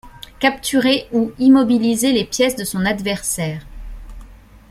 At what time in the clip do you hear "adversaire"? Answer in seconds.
2.87-3.63